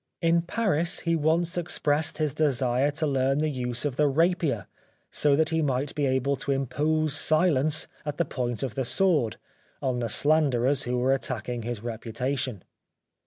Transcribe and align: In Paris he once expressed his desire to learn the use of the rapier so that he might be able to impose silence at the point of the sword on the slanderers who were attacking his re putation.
In 0.19 0.41
Paris 0.41 1.01
he 1.01 1.15
once 1.15 1.59
expressed 1.59 2.17
his 2.17 2.33
desire 2.33 2.89
to 2.89 3.05
learn 3.05 3.37
the 3.37 3.49
use 3.51 3.85
of 3.85 3.97
the 3.97 4.07
rapier 4.07 4.65
so 5.11 5.35
that 5.35 5.49
he 5.49 5.61
might 5.61 5.93
be 5.93 6.07
able 6.07 6.35
to 6.37 6.51
impose 6.51 7.15
silence 7.15 7.87
at 8.03 8.17
the 8.17 8.25
point 8.25 8.63
of 8.63 8.73
the 8.73 8.83
sword 8.83 9.37
on 9.79 9.99
the 9.99 10.09
slanderers 10.09 10.85
who 10.85 10.97
were 10.97 11.13
attacking 11.13 11.61
his 11.61 11.83
re 11.83 11.97
putation. 11.97 12.61